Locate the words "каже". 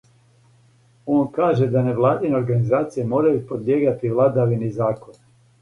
1.27-1.67